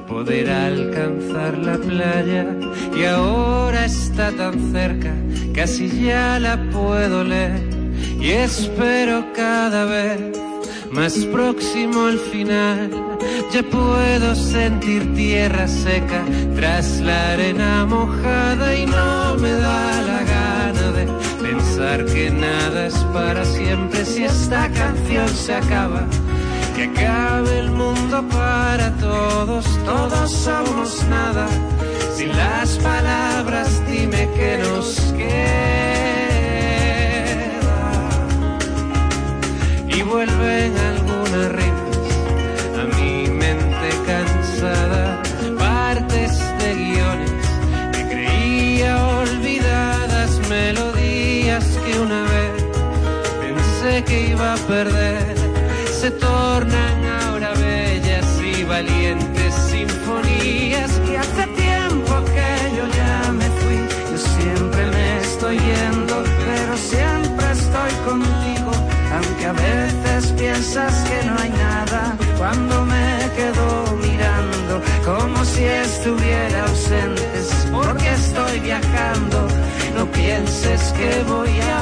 [0.07, 2.45] poder alcanzar la playa
[2.95, 5.13] y ahora está tan cerca,
[5.53, 7.63] casi ya la puedo leer
[8.19, 10.37] y espero cada vez
[10.91, 12.91] más próximo al final.
[13.51, 16.23] Ya puedo sentir tierra seca
[16.55, 21.05] tras la arena mojada y no me da la gana de
[21.41, 26.05] pensar que nada es para siempre si esta canción se acaba.
[26.76, 31.47] Que acabe el mundo para todos, todos somos nada.
[32.15, 35.32] Sin las palabras dime que nos queda.
[39.88, 41.97] Y vuelven algunas rimas.
[42.80, 45.22] A mi mente cansada,
[45.57, 47.32] partes de guiones.
[47.93, 52.11] Que creía olvidadas, melodías que un
[53.82, 55.40] pensé que iba a perder,
[56.02, 60.91] se tornan ahora bellas y valientes sinfonías.
[61.08, 63.78] Y hace tiempo que yo ya me fui,
[64.10, 68.72] yo siempre me estoy yendo, pero siempre estoy contigo,
[69.16, 73.68] aunque a veces piensas que no hay nada cuando me quedo
[74.08, 77.30] mirando como si estuviera ausente,
[77.72, 79.47] porque estoy viajando
[79.95, 81.80] no pienses que voy a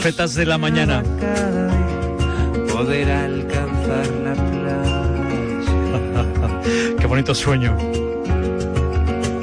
[0.00, 1.02] Profetas de la mañana.
[2.72, 5.02] Poder alcanzar la playa.
[7.00, 7.76] Qué bonito sueño.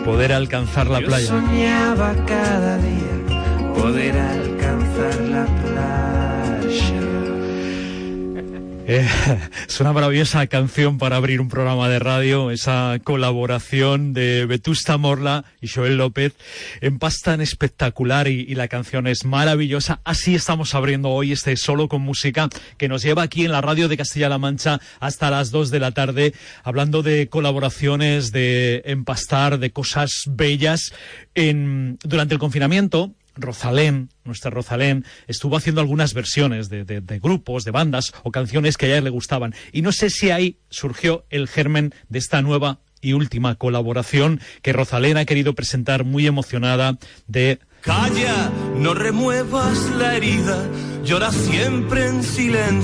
[0.05, 1.27] Poder alcanzar la Yo playa.
[1.27, 3.15] soñaba cada día
[3.75, 7.01] poder alcanzar la playa.
[8.87, 9.05] Eh,
[9.75, 15.43] es una maravillosa canción para abrir un programa de radio, esa colaboración de Vetusta Morla
[15.59, 16.33] y Joel López
[16.79, 16.97] en
[17.41, 19.99] espectacular y, y la canción es maravillosa.
[20.05, 22.47] Así estamos abriendo hoy este solo con música
[22.77, 25.91] que nos lleva aquí en la radio de Castilla-La Mancha hasta las 2 de la
[25.91, 30.93] tarde, hablando de colaboraciones, de empastar, de cosas bellas.
[31.33, 37.71] En, durante el confinamiento, Rosalén, nuestra Rosalén, estuvo haciendo algunas versiones de, de- grupos, de
[37.71, 39.53] bandas o canciones que a ella le gustaban.
[39.71, 44.73] Y no sé si ahí surgió el germen de esta nueva y última colaboración que
[44.73, 50.67] Rosalén ha querido presentar muy emocionada de Calla, no remuevas la herida,
[51.03, 52.73] llora siempre en silencio.